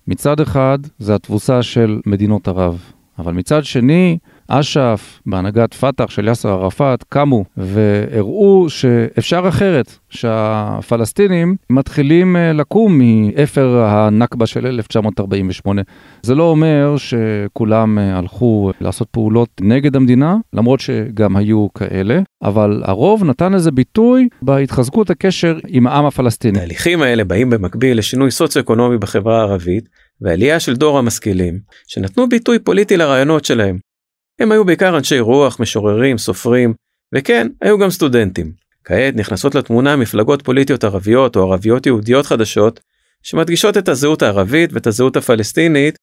מצד 0.08 0.40
אחד 0.40 0.78
זה 0.98 1.14
התבוסה 1.14 1.62
של 1.62 2.00
מדינות 2.06 2.48
ערב, 2.48 2.82
אבל 3.18 3.32
מצד 3.32 3.64
שני 3.64 4.18
אש"ף, 4.48 5.20
בהנהגת 5.26 5.74
פת"ח 5.74 6.10
של 6.10 6.28
יאסר 6.28 6.48
ערפאת, 6.48 7.04
קמו 7.08 7.44
והראו 7.56 8.66
שאפשר 8.68 9.48
אחרת, 9.48 9.98
שהפלסטינים 10.10 11.56
מתחילים 11.70 12.36
אה, 12.36 12.52
לקום 12.52 12.98
מאפר 12.98 13.84
הנכבה 13.86 14.46
של 14.46 14.66
1948. 14.66 15.82
זה 16.22 16.34
לא 16.34 16.42
אומר 16.42 16.94
שכולם 16.96 17.98
אה, 17.98 18.18
הלכו 18.18 18.70
לעשות 18.80 19.08
פעולות 19.10 19.48
נגד 19.60 19.96
המדינה, 19.96 20.36
למרות 20.52 20.80
שגם 20.80 21.36
היו 21.36 21.66
כאלה, 21.74 22.20
אבל 22.42 22.82
הרוב 22.84 23.24
נתן 23.24 23.52
לזה 23.52 23.70
ביטוי 23.70 24.28
בהתחזקות 24.42 25.10
הקשר 25.10 25.58
עם 25.68 25.86
העם 25.86 26.04
הפלסטיני. 26.04 26.58
התהליכים 26.58 27.02
האלה 27.02 27.24
באים 27.24 27.50
במקביל 27.50 27.98
לשינוי 27.98 28.30
סוציו-אקונומי 28.30 28.98
בחברה 28.98 29.38
הערבית, 29.40 29.84
ועלייה 30.20 30.60
של 30.60 30.76
דור 30.76 30.98
המשכילים, 30.98 31.58
שנתנו 31.86 32.28
ביטוי 32.28 32.58
פוליטי 32.58 32.96
לרעיונות 32.96 33.44
שלהם. 33.44 33.91
הם 34.38 34.52
היו 34.52 34.64
בעיקר 34.64 34.96
אנשי 34.96 35.20
רוח, 35.20 35.60
משוררים, 35.60 36.18
סופרים, 36.18 36.74
וכן, 37.14 37.48
היו 37.60 37.78
גם 37.78 37.90
סטודנטים. 37.90 38.52
כעת 38.84 39.16
נכנסות 39.16 39.54
לתמונה 39.54 39.96
מפלגות 39.96 40.42
פוליטיות 40.42 40.84
ערביות 40.84 41.36
או 41.36 41.42
ערביות 41.42 41.86
יהודיות 41.86 42.26
חדשות, 42.26 42.80
שמדגישות 43.22 43.76
את 43.76 43.88
הזהות 43.88 44.22
הערבית 44.22 44.72
ואת 44.72 44.86
הזהות 44.86 45.16
הפלסטינית, 45.16 45.96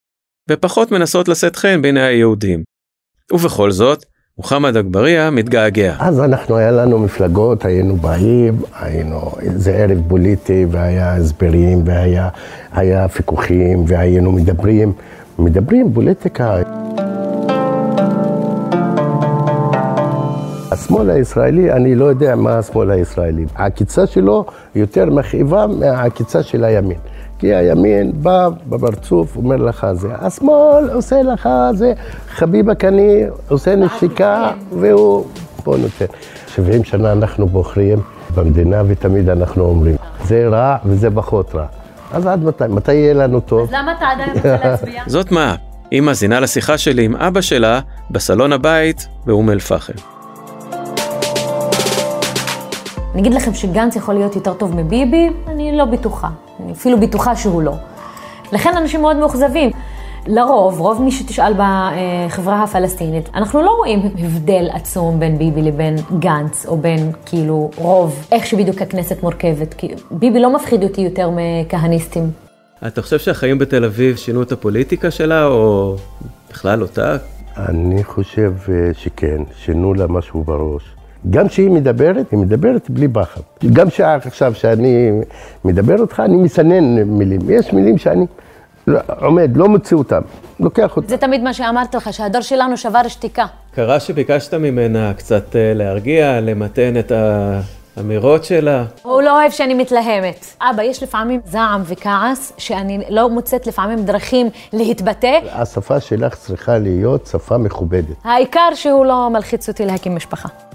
ופחות 0.49 0.91
מנסות 0.91 1.27
לשאת 1.27 1.55
חן 1.55 1.81
בעיני 1.81 2.01
היהודים. 2.01 2.63
ובכל 3.31 3.71
זאת, 3.71 4.05
מוחמד 4.37 4.77
אגבריה 4.77 5.29
מתגעגע. 5.29 5.95
אז 5.99 6.19
אנחנו, 6.19 6.57
היה 6.57 6.71
לנו 6.71 6.99
מפלגות, 6.99 7.65
היינו 7.65 7.95
באים, 7.95 8.61
היינו, 8.73 9.31
זה 9.55 9.71
ערב 9.71 9.97
פוליטי, 10.07 10.65
והיה 10.71 11.15
הסברים, 11.15 11.83
והיה 11.85 13.07
ויכוחים, 13.15 13.83
והיינו 13.87 14.31
מדברים, 14.31 14.93
מדברים 15.39 15.93
פוליטיקה. 15.93 16.57
השמאל 20.89 21.09
הישראלי, 21.09 21.71
אני 21.71 21.95
לא 21.95 22.05
יודע 22.05 22.35
מה 22.35 22.57
השמאל 22.57 22.91
הישראלי. 22.91 23.45
העקיצה 23.55 24.07
שלו 24.07 24.45
יותר 24.75 25.05
מכאיבה 25.05 25.67
מהעקיצה 25.67 26.43
של 26.43 26.63
הימין. 26.63 26.97
כי 27.39 27.53
הימין 27.55 28.11
בא 28.15 28.49
בפרצוף, 28.69 29.35
אומר 29.35 29.55
לך 29.55 29.87
זה. 29.93 30.07
השמאל 30.19 30.89
עושה 30.93 31.21
לך 31.21 31.49
זה, 31.73 31.93
חביבה 32.29 32.75
קני 32.75 33.23
עושה 33.49 33.75
נשיקה, 33.75 34.51
והוא 34.79 35.25
פה 35.63 35.75
נותן. 35.77 36.05
70 36.55 36.83
שנה 36.83 37.11
אנחנו 37.11 37.47
בוחרים 37.47 37.99
במדינה 38.35 38.81
ותמיד 38.87 39.29
אנחנו 39.29 39.63
אומרים, 39.65 39.95
זה 40.23 40.47
רע 40.47 40.77
וזה 40.85 41.09
פחות 41.15 41.55
רע. 41.55 41.65
אז 42.11 42.25
עד 42.25 42.43
מתי? 42.43 42.63
מתי 42.69 42.93
יהיה 42.93 43.13
לנו 43.13 43.39
טוב? 43.39 43.69
למה 43.71 43.93
אתה 43.97 44.05
עדיין 44.07 44.29
רוצה 44.35 44.57
להצביע? 44.63 45.03
זאת 45.07 45.31
מה, 45.31 45.55
היא 45.91 46.01
מאזינה 46.01 46.39
לשיחה 46.39 46.77
שלי 46.77 47.05
עם 47.05 47.15
אבא 47.15 47.41
שלה 47.41 47.79
בסלון 48.11 48.53
הבית 48.53 49.07
באום 49.25 49.49
אל-פחם. 49.49 50.18
אני 53.13 53.21
אגיד 53.21 53.33
לכם 53.33 53.53
שגנץ 53.53 53.95
יכול 53.95 54.13
להיות 54.13 54.35
יותר 54.35 54.53
טוב 54.53 54.75
מביבי, 54.75 55.29
אני 55.47 55.77
לא 55.77 55.85
בטוחה. 55.85 56.29
אני 56.59 56.71
אפילו 56.71 56.99
בטוחה 56.99 57.35
שהוא 57.35 57.61
לא. 57.61 57.73
לכן 58.51 58.77
אנשים 58.77 59.01
מאוד 59.01 59.17
מאוכזבים. 59.17 59.71
לרוב, 60.27 60.79
רוב 60.79 61.01
מי 61.01 61.11
שתשאל 61.11 61.53
בחברה 61.53 62.63
הפלסטינית, 62.63 63.29
אנחנו 63.33 63.61
לא 63.61 63.71
רואים 63.71 63.99
הבדל 64.19 64.69
עצום 64.71 65.19
בין 65.19 65.37
ביבי 65.37 65.61
לבין 65.61 65.95
גנץ, 66.19 66.65
או 66.65 66.77
בין 66.77 67.11
כאילו 67.25 67.71
רוב, 67.77 68.27
איך 68.31 68.45
שבדיוק 68.45 68.81
הכנסת 68.81 69.23
מורכבת. 69.23 69.73
כי 69.73 69.87
ביבי 70.11 70.39
לא 70.39 70.55
מפחיד 70.55 70.83
אותי 70.83 71.01
יותר 71.01 71.29
מכהניסטים. 71.35 72.31
אתה 72.87 73.01
חושב 73.01 73.19
שהחיים 73.19 73.57
בתל 73.57 73.85
אביב 73.85 74.15
שינו 74.15 74.41
את 74.41 74.51
הפוליטיקה 74.51 75.11
שלה, 75.11 75.45
או 75.45 75.95
בכלל 76.49 76.81
אותה? 76.81 77.17
אני 77.57 78.03
חושב 78.03 78.53
אה, 78.69 78.93
שכן, 78.93 79.43
שינו 79.55 79.93
לה 79.93 80.07
משהו 80.07 80.43
בראש. 80.43 80.98
גם 81.29 81.47
כשהיא 81.47 81.69
מדברת, 81.69 82.31
היא 82.31 82.39
מדברת 82.39 82.89
בלי 82.89 83.07
פחד. 83.07 83.41
גם 83.73 83.87
עכשיו 84.25 84.53
שאני 84.53 85.11
מדבר 85.65 85.99
אותך, 85.99 86.19
אני 86.25 86.37
מסנן 86.37 87.03
מילים. 87.03 87.39
יש 87.49 87.73
מילים 87.73 87.97
שאני 87.97 88.25
לא, 88.87 88.99
עומד, 89.21 89.57
לא 89.57 89.67
מוציא 89.67 89.97
אותם, 89.97 90.21
לוקח 90.59 90.95
אותם. 90.95 91.07
זה 91.07 91.17
תמיד 91.17 91.43
מה 91.43 91.53
שאמרתי 91.53 91.97
לך, 91.97 92.13
שהדור 92.13 92.41
שלנו 92.41 92.77
שבר 92.77 93.07
שתיקה. 93.07 93.45
קרה 93.75 93.99
שביקשת 93.99 94.53
ממנה 94.53 95.13
קצת 95.17 95.55
אה, 95.55 95.73
להרגיע, 95.75 96.41
למתן 96.41 96.93
את 96.99 97.11
האמירות 97.97 98.43
שלה. 98.43 98.83
הוא 99.01 99.21
לא 99.21 99.39
אוהב 99.39 99.51
שאני 99.51 99.73
מתלהמת. 99.73 100.45
אבא, 100.61 100.83
יש 100.83 101.03
לפעמים 101.03 101.41
זעם 101.45 101.81
וכעס, 101.85 102.53
שאני 102.57 103.03
לא 103.09 103.29
מוצאת 103.29 103.67
לפעמים 103.67 104.05
דרכים 104.05 104.49
להתבטא. 104.73 105.39
השפה 105.51 105.99
שלך 105.99 106.35
צריכה 106.35 106.77
להיות 106.77 107.25
שפה 107.27 107.57
מכובדת. 107.57 108.15
העיקר 108.23 108.69
שהוא 108.75 109.05
לא 109.05 109.29
מלחיץ 109.29 109.69
אותי 109.69 109.85
להקים 109.85 110.15
משפחה. 110.15 110.68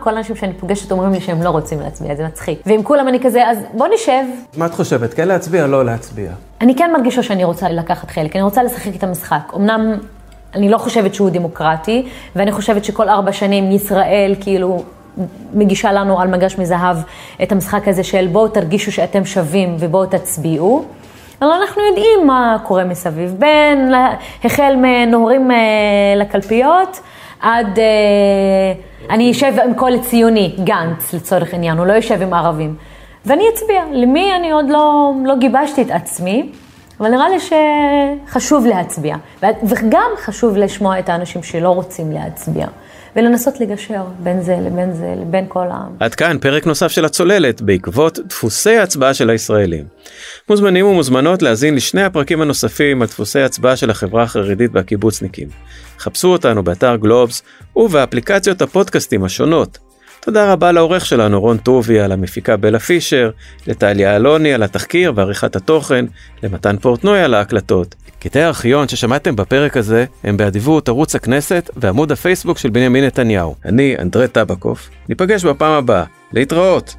כל 0.00 0.14
האנשים 0.16 0.36
שאני 0.36 0.52
פוגשת 0.52 0.92
אומרים 0.92 1.12
לי 1.12 1.20
שהם 1.20 1.42
לא 1.42 1.50
רוצים 1.50 1.80
להצביע, 1.80 2.14
זה 2.14 2.26
מצחיק. 2.26 2.62
ואם 2.66 2.82
כולם 2.82 3.08
אני 3.08 3.20
כזה, 3.20 3.48
אז 3.48 3.58
בוא 3.74 3.86
נשב. 3.94 4.22
מה 4.56 4.66
את 4.66 4.74
חושבת, 4.74 5.14
כן 5.14 5.28
להצביע 5.28 5.62
או 5.62 5.68
לא 5.68 5.84
להצביע? 5.84 6.30
אני 6.60 6.74
כן 6.74 6.90
מרגישה 6.92 7.22
שאני 7.22 7.44
רוצה 7.44 7.68
לקחת 7.68 8.10
חלק, 8.10 8.36
אני 8.36 8.42
רוצה 8.42 8.62
לשחק 8.62 8.96
את 8.96 9.04
המשחק. 9.04 9.52
אמנם 9.56 9.94
אני 10.54 10.68
לא 10.68 10.78
חושבת 10.78 11.14
שהוא 11.14 11.30
דמוקרטי, 11.30 12.08
ואני 12.36 12.52
חושבת 12.52 12.84
שכל 12.84 13.08
ארבע 13.08 13.32
שנים 13.32 13.72
ישראל 13.72 14.34
כאילו 14.40 14.82
מגישה 15.54 15.92
לנו 15.92 16.20
על 16.20 16.28
מגש 16.28 16.58
מזהב 16.58 16.96
את 17.42 17.52
המשחק 17.52 17.88
הזה 17.88 18.04
של 18.04 18.26
בואו 18.32 18.48
תרגישו 18.48 18.92
שאתם 18.92 19.24
שווים 19.24 19.76
ובואו 19.78 20.06
תצביעו. 20.06 20.84
אבל 21.42 21.50
אנחנו 21.50 21.82
יודעים 21.82 22.26
מה 22.26 22.56
קורה 22.62 22.84
מסביב, 22.84 23.34
בין 23.38 23.92
החל 24.44 24.74
מנוהרים 24.76 25.50
אה, 25.50 25.56
לקלפיות 26.16 27.00
עד... 27.40 27.78
אה, 27.78 27.84
אני 29.10 29.30
אשב 29.30 29.52
עם 29.64 29.74
כל 29.74 29.92
ציוני, 30.02 30.56
גנץ 30.64 31.12
לצורך 31.12 31.52
העניין, 31.52 31.78
הוא 31.78 31.86
לא 31.86 31.92
יושב 31.92 32.22
עם 32.22 32.34
ערבים. 32.34 32.74
ואני 33.26 33.44
אצביע. 33.54 33.82
למי 33.92 34.34
אני 34.36 34.50
עוד 34.50 34.64
לא, 34.68 35.12
לא 35.24 35.36
גיבשתי 35.36 35.82
את 35.82 35.90
עצמי, 35.90 36.52
אבל 37.00 37.08
נראה 37.08 37.26
לי 37.28 37.36
שחשוב 37.40 38.66
להצביע. 38.66 39.16
וגם 39.62 40.10
חשוב 40.24 40.56
לשמוע 40.56 40.98
את 40.98 41.08
האנשים 41.08 41.42
שלא 41.42 41.68
רוצים 41.68 42.12
להצביע. 42.12 42.66
ולנסות 43.16 43.60
לגשר 43.60 44.02
בין 44.18 44.42
זה 44.42 44.56
לבין 44.60 44.92
זה 44.92 45.14
לבין 45.20 45.44
כל 45.48 45.66
העם. 45.70 45.92
עד 46.00 46.14
כאן 46.14 46.38
פרק 46.40 46.66
נוסף 46.66 46.88
של 46.88 47.04
הצוללת 47.04 47.62
בעקבות 47.62 48.18
דפוסי 48.18 48.78
ההצבעה 48.78 49.14
של 49.14 49.30
הישראלים. 49.30 49.84
מוזמנים 50.48 50.86
ומוזמנות 50.86 51.42
להאזין 51.42 51.74
לשני 51.74 52.02
הפרקים 52.02 52.40
הנוספים 52.40 53.02
על 53.02 53.08
דפוסי 53.08 53.40
הצבעה 53.40 53.76
של 53.76 53.90
החברה 53.90 54.22
החרדית 54.22 54.70
והקיבוצניקים. 54.74 55.48
חפשו 56.00 56.28
אותנו 56.28 56.62
באתר 56.62 56.96
גלובס 56.96 57.42
ובאפליקציות 57.76 58.62
הפודקאסטים 58.62 59.24
השונות. 59.24 59.78
תודה 60.20 60.52
רבה 60.52 60.72
לעורך 60.72 61.06
שלנו 61.06 61.40
רון 61.40 61.58
טוביה, 61.58 62.08
למפיקה 62.08 62.56
בלה 62.56 62.78
פישר, 62.78 63.30
לטליה 63.66 64.16
אלוני 64.16 64.54
על 64.54 64.62
התחקיר 64.62 65.12
ועריכת 65.16 65.56
התוכן, 65.56 66.04
למתן 66.42 66.76
פורטנוי 66.76 67.20
על 67.20 67.34
ההקלטות. 67.34 67.94
קטעי 68.20 68.42
הארכיון 68.42 68.88
ששמעתם 68.88 69.36
בפרק 69.36 69.76
הזה 69.76 70.04
הם 70.24 70.36
באדיבות 70.36 70.88
ערוץ 70.88 71.14
הכנסת 71.14 71.70
ועמוד 71.76 72.12
הפייסבוק 72.12 72.58
של 72.58 72.70
בנימין 72.70 73.04
נתניהו. 73.04 73.54
אני 73.64 73.96
אנדרי 73.98 74.28
טבקוף, 74.28 74.90
ניפגש 75.08 75.44
בפעם 75.44 75.72
הבאה. 75.72 76.04
להתראות! 76.32 76.94